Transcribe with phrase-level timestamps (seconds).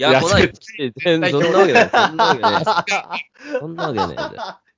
[0.00, 0.92] いや、来ないって。
[0.96, 1.90] 全然そんなわけない。
[1.90, 2.64] そんなわけない。
[3.60, 4.14] そんなわけ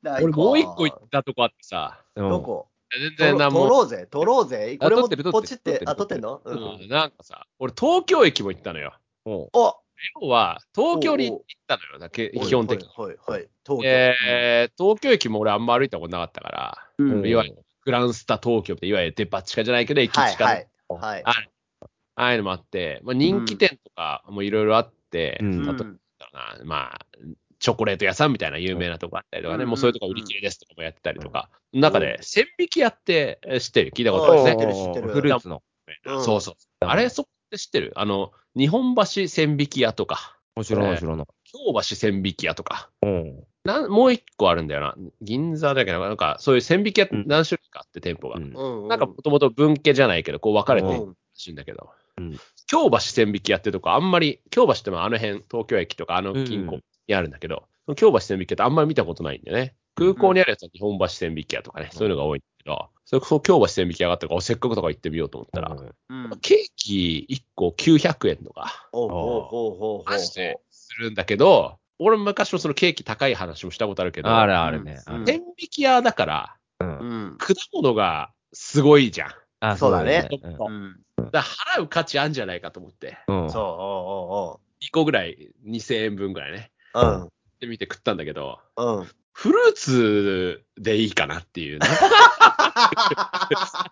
[0.02, 2.68] ない俺もう一個か行ったとこあってさ、うんどこ？
[2.90, 4.76] 全取ろ然なんも、取ろうぜ、取ろうぜ。
[4.78, 6.42] これも撮ってる撮ってるポチって、あ、撮っててんの？
[6.44, 6.50] う。
[6.50, 8.94] うんんなんかさ、俺東京駅も行ったのよ。
[9.24, 9.76] もお
[10.20, 12.88] 要は、東京に行ったのよ、だけ基本的に。
[12.88, 13.48] はい、はい、はい。
[13.64, 13.88] 東京。
[13.88, 16.78] えー東京駅も俺あんま歩いたことなかったから、
[17.24, 21.00] いわゆるグランスタ東京って、いわゆるデパ地下じゃないけど、駅はい、地下ではい。
[21.00, 21.22] はい。
[21.24, 21.30] あ
[22.14, 25.01] ああいうのもあって、まあ、人気店とかもいろいろあって、
[25.40, 27.06] うんあと、うんだろうな、まあ、
[27.58, 33.92] チョコレート屋さんみたいな有名なとこあったりとかね、うんもうそういうとこ売り切れですとかもやってたりとか、中で線引き屋ってえ知ってる？
[33.92, 34.66] 聞いたことあるね知って。
[34.66, 35.56] る知ってるフルーツの。
[35.56, 35.62] うん
[36.24, 36.54] そうそう。
[36.80, 37.92] あれ、そこって知ってる？
[37.96, 41.28] あの、日本橋線引き屋とか、面白い面白いの。
[41.44, 43.44] 京橋線引き屋とか、うん。
[43.64, 44.94] なんもう一個あるんだよな。
[45.20, 48.36] 銀座だけど、なんかそういう線引き屋うん何種類かあって店舗が。
[48.36, 48.88] うんうん。
[48.88, 51.90] なんかもともと分家じゃないけど、こう分かれてるうんらしいんだけど。
[52.18, 52.38] うん
[52.72, 59.74] 京橋線引き屋ってとこあんまり、京橋ってまああの辺、東京駅とかあの近郊うんにあるんだけど、その京橋線引き屋ってあんまり見たことないんだよね。
[59.94, 65.76] 空港にあるやつは日本橋線引き屋とかね、そういうのが多いんだけど、それこそ京橋線引き屋があったから、せっかくとか行ってみようと思ったら、
[66.08, 66.30] うん。
[66.40, 68.88] ケーキ1個900円とか。
[70.06, 75.02] マジでするんだけど、俺も昔もそのケーキ高い話もしたことあるけど、あるあるね。
[75.06, 77.36] うんうん線引き屋だから、うん。
[77.38, 79.30] 果物がすごいじゃん。
[79.64, 80.36] あそうだねそ
[80.68, 80.96] ううん。
[81.30, 83.50] だから払う価値あるんじゃないかと思って、うん。
[83.50, 87.32] そう、お2個ぐらい2000円分ぐらいね、うおうおう。
[87.60, 88.98] で見て食ったんだけど、うん。
[88.98, 89.08] うん。
[89.32, 91.86] フルーツでいいかなっていうね。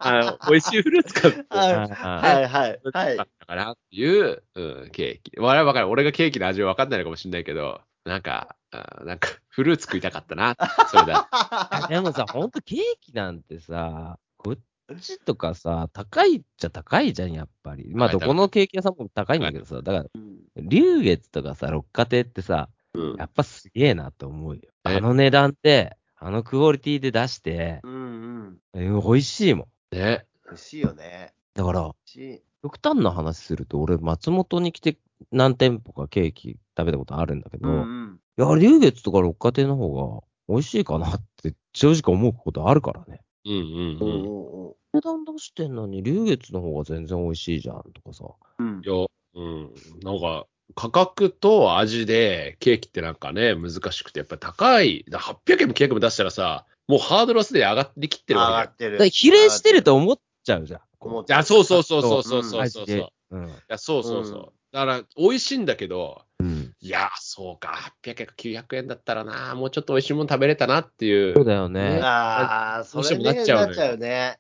[0.00, 2.80] あの美味しいフルーツかってはいあはいはい。
[2.92, 3.22] はいだ。
[3.22, 5.38] ったかなっていう、うん、ケーキ。
[5.38, 5.88] 我々わかる。
[5.88, 10.56] 俺がケーキの味は分かんないのかもしれないけど、なんか、あなんか、フルーツ食いたかったな。
[10.88, 11.28] それだ。
[11.30, 14.58] あ でもさ、ほんとケーキなんてさ、こっ
[14.96, 17.94] ちとかさ、高いっちゃ高いじゃん、やっぱり。
[17.94, 24.62] まあ、どこのケーキ屋さんも高いんだけどさ、だから、うん龍月とかさ、六花亭ってさ、うんやっぱすげえなと思うよ。
[24.88, 28.58] えあの値段って、あのクオリティで出して、うんうん。
[28.74, 29.96] え美味しいもん。
[29.96, 30.26] ね。
[30.46, 31.32] 美味しいよね。
[31.54, 31.90] だから。
[32.62, 34.98] 極端な話すると、俺、松本に来て
[35.30, 38.20] 何店舗かケーキ食べたことあるんだけど、うんうん。
[38.38, 43.22] いや、龍月とか六花亭の方が美味しいかなって正直思うことあるからね。
[43.44, 48.24] うんうんおう値段出してんのに、龍月の方が全然美味しいじゃんとかさ。
[48.58, 48.88] うんい。
[48.88, 49.70] や、うん。
[50.02, 55.04] なんか、価格と味でケーキってなんかね、難しくて、やっぱり高い。
[55.08, 58.92] だ800円も900円も出したらさ、もうハードルはすでに上がりきってるわけ上がってる。
[58.92, 60.80] だから比例してると思っちゃうじゃん。
[60.98, 61.38] 思っじゃん。
[61.38, 62.96] いや、そうそうそうそうそうそうそうそう。
[62.96, 63.40] い。
[63.68, 64.52] や、そうそうそう。
[64.72, 66.74] うんだから、美味しいんだけど、うん。
[66.80, 72.00] いや、そうか、800円か900円だったらな、もうちょっと美味しいもの食べれたなっていうそう、だよね。
[72.00, 74.38] ああ、そどうしてれねもなっちゃうのよなっちゃうよね。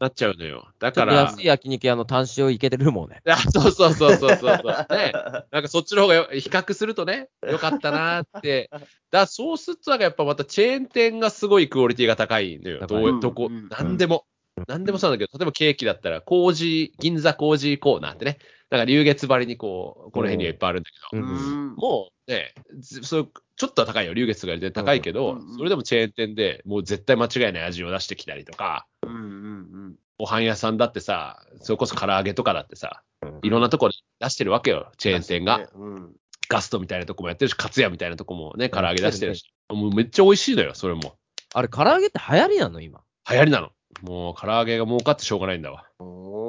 [0.00, 0.68] なっちゃうのよ。
[0.78, 3.22] だから、安い焼肉屋の単塩いけてるもんね。
[3.26, 4.86] あ そうそうそうそうそうそう。
[4.90, 5.12] ね。
[5.50, 8.70] なんかそっちの方がよ比較するとね、よかったなって。
[9.10, 12.86] だそうすると、なんかやっぱまたチェーン店がすごいクオリティが高いのよ。
[12.86, 14.24] どうどこうん、なんでも。
[14.66, 18.38] なんでもそうなんだけど、例えばケーキだったら、工事、銀座工事コーナーってね、
[18.70, 35.68] なんか流月張りにこう、この辺にはいっぱいあるんだけど、もうね、ずそうちょっとは高いよ、流月とかより全然高いけど、それでもチェーン店でもう絶対間違いない味を出してきたりとか、うんうんご飯屋さんだってさ、それこそ唐揚げとかだってさ、うんいろんなところで出してるわけよ、チェーン店が。
[35.74, 36.12] うん。
[36.48, 41.14] ガストみたいなとこもやってるし、カツヤみたいなとこもね、唐揚げ出してるし、もうめっちゃ美味しいのよ、それも。
[41.54, 43.02] あれ、唐揚げって流行りなの今？
[43.30, 43.70] 流行りなの。
[44.02, 45.86] もう唐揚げが儲かってしょうがないんだわ。
[46.00, 46.04] ど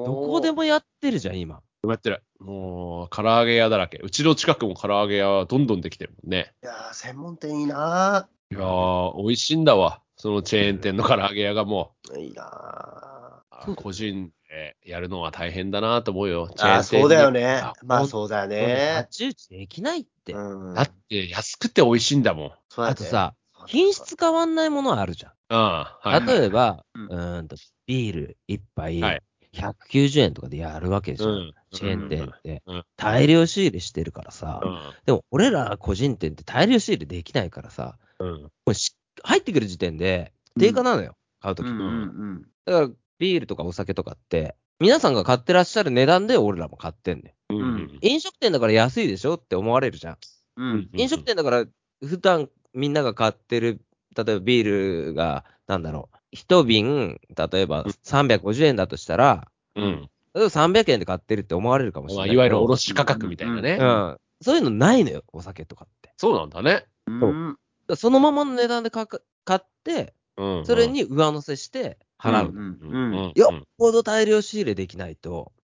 [0.06, 1.62] どこでもやってるじゃん、今。
[1.84, 3.98] どうやってるもう、唐揚げ屋だらけ。
[4.04, 6.54] うちの近くも唐揚げ屋はどんどんできてるもんね。
[6.62, 10.02] いやー、専門店いいないやー、美味しいんだわ。
[10.16, 12.20] そのチェーン店の唐揚げ屋がもぁ。
[12.20, 16.50] いいなう、個人でやるのは大変だなと思うよ。
[16.56, 17.74] チェーン店にそうだよねあ。
[17.84, 18.90] まあ、そうだよ太ね。
[19.10, 20.34] 刀打ちできないって。
[20.34, 22.52] うんだって安くて美味しいんだもん。
[22.70, 23.34] そうだねあとさ、
[23.66, 25.32] 品質変わんないものあるじゃん。
[25.50, 25.58] うん。
[25.58, 27.56] はい、例えば、うんうーんと、
[27.88, 29.22] ビール一杯はい
[29.54, 31.30] 190円とかでやるわけじゃん。
[31.30, 34.80] うんチェーン店って、うん大量仕入れしてるからさ、うん。
[35.06, 38.42] でも俺ら個人店って大量仕入れできないからさ、うん。
[38.42, 38.94] もうし
[39.24, 42.90] 入ってくる時点で定価なのよ、買うとき、うんうんだから
[43.20, 47.56] ビールとかお酒とかって、皆さんが買ってらっしゃる値段で俺らも買ってんねん。
[47.56, 48.00] うん。
[48.02, 50.18] 飲食店だから安いでしょって思われるじゃん。
[50.58, 50.72] うん。
[50.72, 50.90] うん。
[50.94, 51.66] 飲食店だから、
[52.04, 53.82] 普段みんなが買ってる、
[54.16, 60.10] 例えばビールが、なんだろう、一瓶、例えば350円だとしたら、うん。
[60.34, 62.36] 例えば300円で買ってるって思われるかもしれまあ、ない。
[62.36, 63.78] いわゆる卸価格みたいなね。
[63.80, 64.18] うん。
[64.42, 66.14] そういうのないのよ、お酒とかって。
[66.18, 66.86] そうなんだね。
[67.08, 67.58] うんだか
[67.90, 70.66] らそのままの値段で買か買って、うん。
[70.66, 72.50] それに上乗せして払う。
[72.50, 73.34] うんうん。
[73.36, 75.62] よっぽど大量仕入れできないと、うん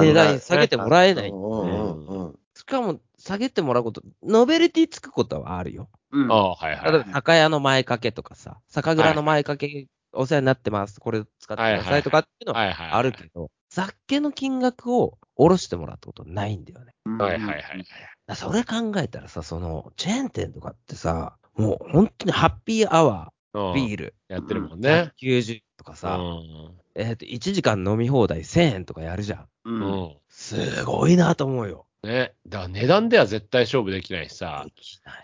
[0.00, 1.28] 値段下げてもらえない。
[1.30, 5.88] うんうんうんしかも、下げてもらうこと、ノベルティつくことはあるよ。
[6.12, 6.92] うんああ、はいはい。
[6.92, 11.00] 例えば、酒屋の前掛けとかさ、酒蔵の前掛け、お世話になってます。
[11.00, 12.96] これ使ってくださいとかっていうのは。
[12.96, 16.92] あるけど、雑貨の金額を下ろしてもらったことないんだよね。
[17.18, 18.36] はいはいはい。
[18.36, 25.12] それ考えたらさ、その、チェーン店とかってさ、もう本当にハッピーアワうんー、ビール、やってるもんね。
[25.20, 29.48] 190とかさ、うんえっ、と、1時間飲み放題1000円とかやるじゃん。
[29.64, 29.70] う。
[29.70, 30.16] うんん。
[30.28, 31.86] すごいなと思うよ。
[32.02, 32.32] ね。
[32.46, 34.66] だから値段では絶対勝負できないしさ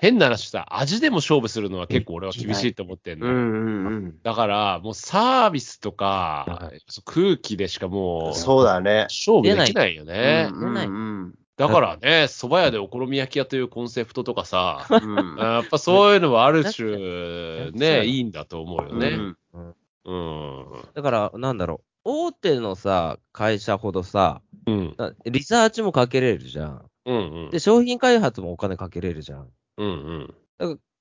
[0.01, 3.33] 変な話さ、味でも勝負するのは結構俺は厳しいと思ってんのよ。
[3.33, 4.23] うんうんうん。
[4.23, 6.71] だから、もうサービスとか
[7.05, 9.07] 空気でしかもう、そうだね。
[9.09, 10.49] 勝負できないよね。
[11.57, 19.09] だからね、蕎麦屋でお好み焼き屋というコンセプトとかさ、うんやっぱそういうのはある種、うね、いいんだと思うよね。
[19.55, 19.75] うん
[20.05, 20.67] うん。
[20.95, 21.96] だから、なんだろう。
[22.09, 24.95] 大手のさ、会社ほどさ、うん。
[24.97, 26.85] なリサーチもかけれるじゃん。
[27.05, 27.17] うん。
[27.17, 29.49] うんで、商品開発もお金かけれるじゃん。
[29.79, 30.35] うん。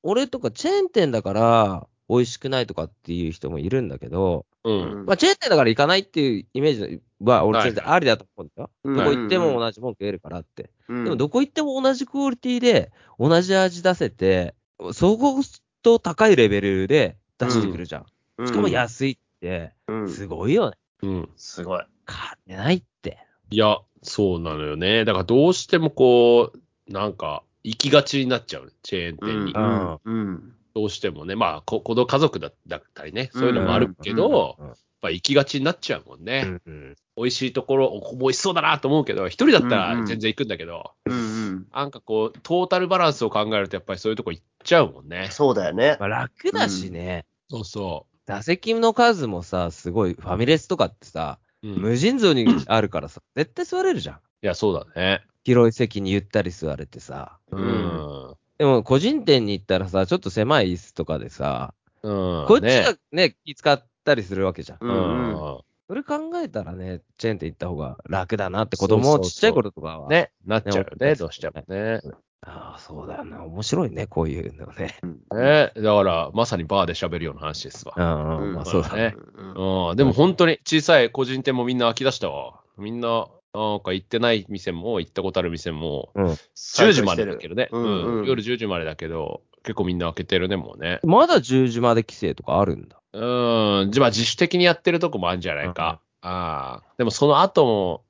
[0.02, 5.06] 俺とかチェーン店だから、美味しくないとかっていう人もいるんだけど、うん。
[5.06, 8.72] まあ、チェーン店だから行かないっていうイメージは、俺はい全然ありだと思うんだよ。
[8.84, 10.72] うんどこ行っても同じもん食えるからって。
[10.90, 14.56] うんでも、どこ行っても同じクオリティで、同じ味出せて、
[14.94, 15.40] そこ
[15.84, 18.48] と高いレベルで出してくるじゃん。
[18.48, 20.78] しかも安いって、うんすごいよね。
[21.02, 21.30] うん。
[21.36, 21.84] すごい。
[22.08, 23.18] 勝てないって。
[23.50, 25.06] いや、そうなのよね。
[25.06, 28.74] だからどうしてもこう、なんか、行きがちになっちゃう。
[28.84, 29.54] チェーン店に。
[29.54, 30.54] んうん。
[30.76, 31.36] どうしてもね。
[31.36, 33.30] まあ、こ子供家族だだったりね。
[33.34, 36.44] そういうのもあるけど、うんやっぱ行きがちになっちゃうもんね。
[36.46, 45.32] うんうん美味しいところ、ここも美味しそうだなと思うけど、一人だったうんうんら全然行くんだけど、うんなんかこう、トータルバランスを考えると、やっぱりそういうとこ行っちゃうもんねうん。。
[45.32, 45.96] そうだよね。
[46.00, 47.26] まあ、楽だしね。
[47.50, 51.68] そうそ座席の数もさ、すごい、ファミレスとかってさ、う。
[51.68, 54.20] うん、い無尽蔵に あるからさ、絶対座れるじゃん。
[54.46, 55.22] や、そうだね。
[55.44, 57.38] 広い席にゆったり座れてさ。
[57.52, 58.36] ううんん。
[58.58, 61.74] でも、個人店に行ったらさ、ちょっと狭い椅子とかでさ、
[62.04, 62.46] うん。
[62.48, 64.78] こっちねがね、気使ったりするわけじゃん。
[64.82, 65.60] ううんん。
[65.88, 70.10] それ考えたらね、チェーン店行った方が楽だなって子供ちっちゃい頃とかは。。
[70.10, 72.02] ね、なっちゃうよね、ねどうしてもね。
[72.46, 73.44] ああ、そうだよな。
[73.44, 75.00] 面白いね、こういうのね。
[75.34, 77.94] ね、だから、ままさにバーで喋るような話ですわ。
[77.98, 79.16] うん、うん、まあそうだね。
[79.36, 82.60] うんうん、でも本当に小さい個人店もみんな飽き出したわ。
[82.78, 86.26] みんな、なんか行ってない店も、行ったことある店も、うん。
[86.56, 87.70] 10時までだけどね。
[87.72, 91.00] うんうんうん夜10時までだけど、結構みんな開けてるね、もうね。
[91.04, 93.02] まだ10時まで規制とかあるんだ。
[93.14, 96.00] うん、じゃあ自主的にやってるとこもあるんじゃないか。
[96.22, 96.84] ああ。
[96.98, 98.04] でもその後も、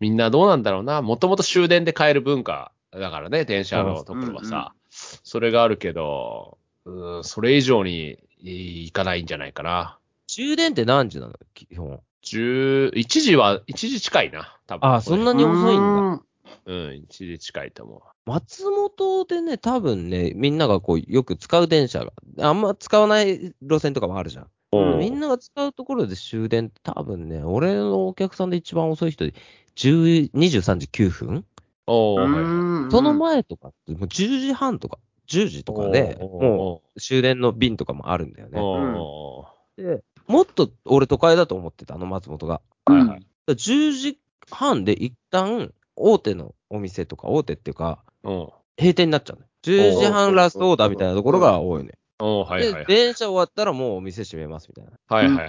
[0.00, 1.02] みんなどうなんだろうな。
[1.02, 4.72] もともと終電で帰る文化だからね、電車のところはさ。
[4.90, 9.98] それがあるけど、うん、それ以上に行かないんじゃないかな。
[10.26, 11.34] 終電って何時なの？
[11.54, 12.00] 基本。
[12.24, 14.56] 10、1時は、1時近いな。
[14.66, 16.16] 多分ああ、そんなに遅いんだ。
[16.16, 16.22] だ。
[16.66, 24.48] うん、1時近いと思松本でね、多分ね、みんながこう、よく使う電車が、あんま使わない路線とかもあるじゃん。
[24.72, 24.96] う。
[24.96, 29.34] みんなが使うところで終電って多分ね、俺のお客さんで一番遅い人で、
[29.76, 31.44] 10 23時9分
[31.86, 34.98] はいその前とかって、もう10時半とか、
[35.28, 38.60] 10時とかで、もう終電の便とかもあるんだよね。
[38.60, 39.46] お
[39.76, 42.60] で、もっと俺都会だと思ってた、あの松本が。
[42.86, 43.08] ーはいはい。
[43.08, 44.18] だから10時
[44.50, 48.48] 半で一旦、大手のお店とか、大手っていうか、うん。
[48.78, 49.46] 閉店になっちゃうね。
[49.64, 51.92] 10時半ラストオーダーみたいなところが多いね。
[52.18, 52.86] おーはいはいはで、い。
[52.86, 54.92] 電車終わったらもうお店閉めますみたいな。
[55.08, 55.48] はいはいはい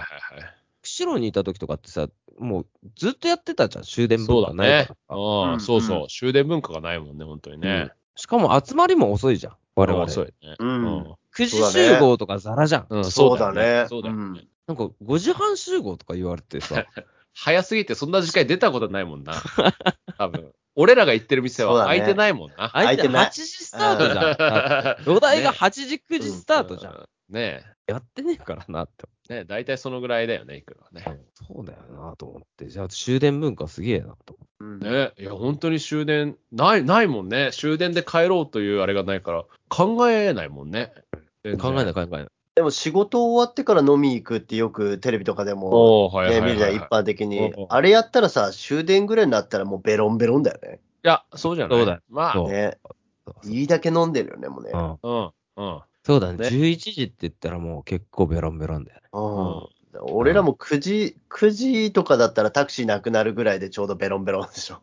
[0.98, 4.96] 釧路にいた時とかってさ、もうずっとやってたじゃん、終電そうだ文化ないねか。
[5.08, 5.16] ら。
[5.16, 6.08] ああ、うんそうそう。
[6.08, 7.90] 終電文化がないもんね、本当にね。
[8.16, 10.04] しかも集まりも遅いじゃん、我々。
[10.04, 10.56] 遅いね。
[10.58, 12.86] うん9時集合とかザラじゃん。
[12.90, 13.04] うん。
[13.04, 14.48] そうだねそうだよねうん。
[14.66, 16.84] なんか5時半集合とか言われてさ、
[17.34, 19.34] 早すぎてそんな時間に出たことないもんな。
[20.18, 20.52] 多分。
[20.74, 22.70] 俺らが行ってる店は空いてないもんな。
[22.70, 25.02] 相手空いてない8時スタートじゃん。
[25.04, 27.08] 土台が8時、9時スタートじゃん。
[27.28, 29.06] ねやってねえからなって。
[29.30, 29.34] え。
[29.34, 31.20] ねえ、大体そのぐらいだよね、行くのはね。
[31.32, 32.68] そうだよなと思って。
[32.68, 34.36] じゃあ終電文化すげえなと。
[34.60, 37.50] うんねいや、本当に終電、ない、ないもんね。
[37.52, 40.92] 終電で帰ろうというあれがないから、考えないもんね。
[41.58, 41.94] 考えないい。
[41.94, 42.26] 考えない。
[42.56, 47.54] でも仕事終わってから飲み行くってよくテレビとかでも、おーはいはいね、はい、見るじゃん、一般的に。
[47.68, 50.80] あれやったらさ、終電ぐらいになったらもうベロンベロンだよね。
[51.04, 51.78] いや、そうじゃない。
[51.78, 52.76] そうだよまあ、そうね。
[52.84, 54.72] そういいだけ飲んでるよね、もうね。
[54.74, 55.80] うんうん、うん。
[56.08, 56.38] そうだね。
[56.38, 59.08] ね11時って言ったらもう結構ベロンベロンだよね。
[59.12, 64.80] うん俺らも9時、9時とかだったらタクシーなくなるぐらいでちょうどベロンベロンでしょ。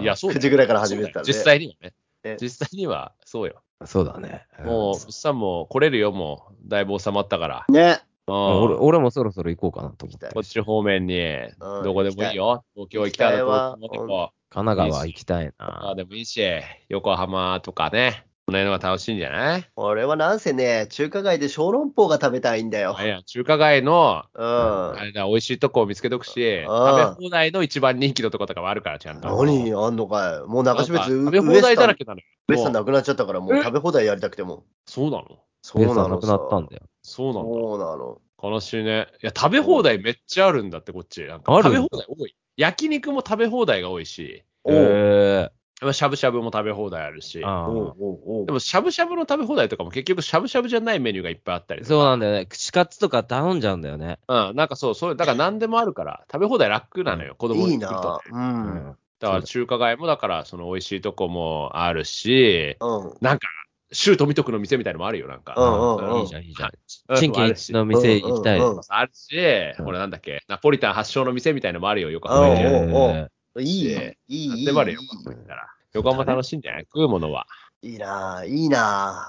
[0.00, 1.32] いや、そうだ9よ時ぐらいから始めてたんで。
[1.32, 1.94] 実際にはね
[2.24, 2.36] ね。
[2.40, 3.62] 実際には、そうよ。
[3.84, 4.46] そうだね。
[4.64, 6.68] もう、物産も来れるよ、もう。
[6.68, 7.64] だいぶ収まったから。
[7.68, 8.00] ね。
[8.26, 10.18] 俺俺もそろそろ行こうかなと思って。
[10.18, 12.64] 行きたいこっち方面に、うんどこでもいいよ。
[12.74, 15.94] 東京行きたいな、神奈川行きたいあな。
[15.94, 16.42] でもいいし、
[16.88, 18.26] 横浜とかね。
[18.52, 19.64] この辺のが楽しいんじゃない？
[19.76, 23.02] 俺はなんせね、中華街で小籠包が食べたいんだよあ。
[23.02, 24.44] いや、中華街の、うん。
[24.44, 29.42] あれだ、美味しいとこを見つけとくし、あ食べ放題の一番人気のとことかもあるから、ちゃんと。
[29.42, 29.72] 何？
[29.72, 30.48] あんのかい？
[30.50, 32.26] もう中標津、なんか食べ放題だらけなのよ。
[32.48, 34.64] ウエスタンなくなっちゃったから、もう食べ放題やりたくても。
[34.84, 35.26] そうなの？
[35.62, 36.82] そうなのなくなったんだよ。
[37.02, 37.54] そうなんだ。
[37.54, 38.20] そうなの。
[38.42, 39.06] 悲しいね。
[39.22, 41.24] いや、食べ放題めっちゃあるんだって、こっち。
[41.24, 42.36] なんか食べ放題多い。
[42.58, 45.52] 焼肉も食べ放題が多いし、おうへまあ
[45.92, 52.46] しゃぶしゃぶも食べ放題あるしでもしゃぶしゃぶの食べ放題とかも結局しゃぶしゃぶじゃないメニューがいっぱいあったりそうなんだよね。
[52.46, 54.18] 串カツとか頼んじゃうんだよね。
[54.28, 58.20] うん、なんかそう、そういう、だから何でもあるから、食べ放題楽なのよ、子供いい来るとな。
[58.30, 58.32] う。。
[58.32, 63.16] うんだから中華街も、だからその美味しいとこもあるし、うん。
[63.20, 63.46] なんか、
[63.92, 65.54] シュート見とくの店みたいのもあるよ、なんか。
[65.56, 66.70] うんうんうんいいじゃん、いいじゃん。
[67.10, 68.58] うんチンケンの店行きたい。
[68.58, 69.36] うんうんうんあるし、
[69.78, 73.30] うんこれなんだっけ、ナポリタン発祥の店みたいのもあるよ、横う
[73.60, 74.48] いい、いでい、いい。
[74.48, 75.68] なんでもあるよ、横浜行ったら。
[75.92, 76.82] 横浜楽しいんじゃない？
[76.84, 77.46] 食うものは。
[77.82, 79.26] いいな、いいな。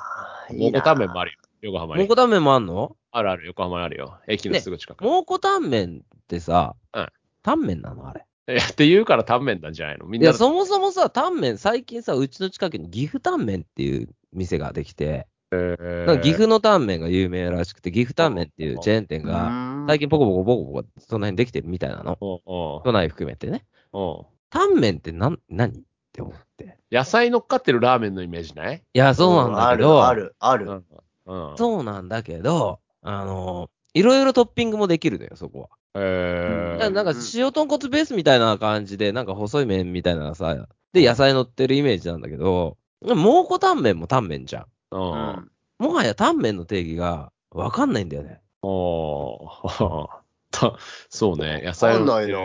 [0.49, 2.01] い蒙いな古タンメンもあるよ、横浜に。
[2.01, 2.95] 蒙古タンメンもあんの？
[3.11, 4.17] あるある、横浜にあるよ。
[4.27, 5.03] 駅のすぐ近く。
[5.03, 7.07] 蒙古タンメンってさうん、
[7.43, 8.07] タンメンなの？
[8.07, 8.25] あれ。
[8.55, 10.05] いやって言うからタンメンなんじゃないの？
[10.05, 22.17] みんないや、そもそもさ、タンメン、最近さ、うちの近くに岐阜タンメンっていう店ができて、えなんか岐阜のタンメンが有名らしくて、岐阜タンメンっていうチェーン店が、が最近ポコポコポコポコその辺できてるみたいなの。
[22.19, 23.63] おうおう都内含めてね。
[23.93, 25.81] おうタンメンってなん、何っ
[26.11, 26.77] て思って。
[26.91, 28.83] 野菜乗っかってるラーメンのイメージない？
[28.93, 30.83] いや、そうなんだけど、ある、ある、あうる。
[31.35, 31.51] ん。
[31.51, 31.57] うん。
[31.57, 35.69] そうなんだけど、あの、いろいろトッピングもできるのよ、そこは。
[35.95, 44.63] えー、だからなんか塩豚骨ベースみたいな感じで、なんか細い麺みたいなのさ、で、野菜乗ってるイメージなんだけど、蒙古タンメンもタンメンじゃん。
[44.91, 44.97] う。
[44.97, 45.51] うんん。
[45.79, 48.39] もはやタンメンの定義がわかんないんだよね。
[48.61, 50.22] おーた
[51.09, 52.37] そうね、野わ菜かんないな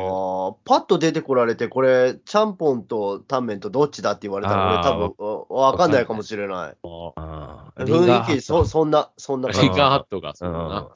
[0.64, 6.76] パッと出てこられて、これ、ちゃんぽんとタンメンとどっちだって言われたら、俺多分、わかんないかもしれない。
[6.82, 9.68] ああリンガーハット雰囲気、そ、そんな、そんな感じ。
[9.68, 10.68] リンガーハットがそうだうん。
[10.68, 10.88] な。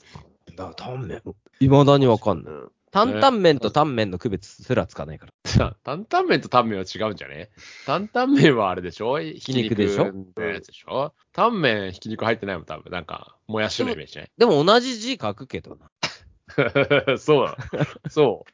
[0.56, 1.22] だタンメン、
[1.60, 2.52] いまだにわかんない。
[2.52, 5.32] うん担々麺とタンメンの区別すらつかないから。
[5.50, 7.48] さ担々麺とタンメンは違うんじゃね？
[7.86, 9.18] 担々麺はあれでしょ？
[9.18, 10.12] ひき肉でしょ？
[10.12, 11.14] のやつでしょ？
[11.32, 12.90] タンメンひき肉入ってないもん、多分。
[12.90, 14.30] なんか、もやしのイメージね。
[14.36, 15.90] でも同じ字書くけどな。
[17.18, 17.56] そうだ。
[18.10, 18.44] そ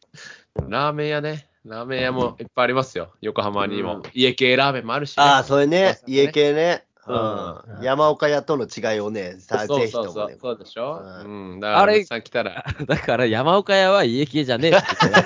[0.56, 0.70] う。
[0.70, 1.48] ラーメン屋ね。
[1.64, 3.10] ラーメン屋もいっぱいありますよ。
[3.20, 3.96] 横浜にも。
[3.96, 5.22] うん家系ラーメンもあるし、ね。
[5.22, 6.84] ああ、それね、家系ね。
[7.06, 7.82] ううんん。
[7.82, 10.38] 山岡屋との違いをね、さそうぜひともねそうそう。。
[10.40, 11.00] そうでしょ？
[11.24, 11.60] ううん。
[11.60, 15.22] だから、あれさん来たら、 だから山岡屋は家系じゃねえって分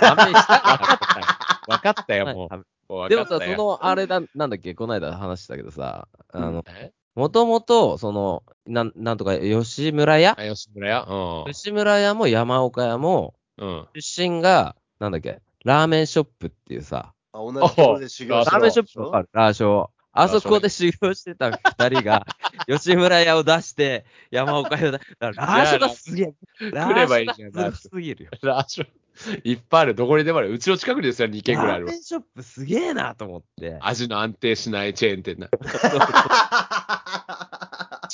[1.82, 2.92] かったよ、はいもう。
[2.92, 6.92] もうでもさ、その、あれだ、なんだっけ、この間話したけどさ、あの、え？
[7.14, 10.34] もともと、その、なん、なんとか、吉村屋？
[10.38, 11.44] あ、吉村屋？
[11.46, 13.68] 吉村屋も山岡屋も、うん。
[13.68, 13.88] うん。
[13.94, 19.88] 出身が、なんだっけ、ラーメンショップっていうさ、あ同じところで修行あしたラーメンショップわかるラーショー。
[20.14, 22.26] あそこで修行してた二人が、
[22.68, 26.34] 吉村屋を出して、山岡屋を出だからラーショーがすげえ。
[26.70, 28.30] ラ来ればいいじゃんーショーがずるすぎるよ。
[28.42, 28.88] ラーション、
[29.44, 29.94] いっぱいある。
[29.94, 30.52] どこにでもある。
[30.52, 32.00] うちの近くにですよ、2軒ぐらいあるわラーメ。
[32.00, 33.78] ンショップすげえなと思って。
[33.80, 35.48] 味の安定しないチェーン店な。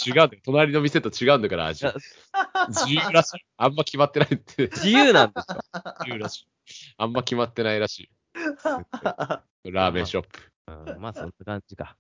[0.07, 0.31] 違うんだよ。
[0.45, 1.87] 隣の店と違うんだから、味。
[2.69, 3.45] 自由らしい。
[3.57, 4.69] あんま決まってないって。
[4.69, 5.55] 自由なんでしょ。
[6.01, 6.49] 自由らしい。
[6.97, 8.11] あんま決まってないらしい。
[9.71, 10.53] ラーメンショップ。
[10.69, 11.97] うんまあそんな感じか。